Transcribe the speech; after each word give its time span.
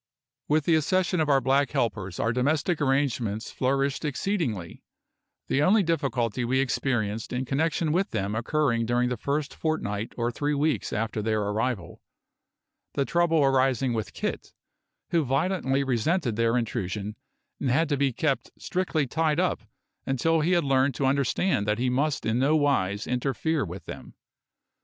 With 0.47 0.65
the 0.65 0.73
accession 0.73 1.19
of 1.19 1.29
our 1.29 1.39
black 1.41 1.69
helpers 1.73 2.19
our 2.19 2.33
domestic 2.33 2.81
arrangements 2.81 3.51
flourished 3.51 4.03
exceedingly, 4.03 4.81
the 5.47 5.61
only 5.61 5.83
difficulty 5.83 6.43
we 6.43 6.57
experienced 6.59 7.31
in 7.31 7.45
connection 7.45 7.91
with 7.91 8.09
them 8.09 8.33
occurring 8.33 8.87
during 8.87 9.09
the 9.09 9.15
first 9.15 9.53
fortnight 9.53 10.13
or 10.17 10.31
three 10.31 10.55
weeks 10.55 10.91
after 10.91 11.21
their 11.21 11.43
arrival, 11.43 12.01
the 12.95 13.05
trouble 13.05 13.43
arising 13.43 13.93
with 13.93 14.13
Kit, 14.15 14.55
who 15.11 15.23
violently 15.23 15.83
resented 15.83 16.35
their 16.35 16.57
intrusion 16.57 17.15
and 17.59 17.69
had 17.69 17.87
to 17.89 17.95
be 17.95 18.11
kept 18.11 18.49
strictly 18.57 19.05
tied 19.05 19.39
up 19.39 19.61
until 20.07 20.41
he 20.41 20.53
had 20.53 20.63
learned 20.63 20.95
to 20.95 21.05
understand 21.05 21.67
that 21.67 21.77
he 21.77 21.91
must 21.91 22.25
in 22.25 22.39
nowise 22.39 23.05
interfere 23.05 23.63
with 23.63 23.85
them. 23.85 24.15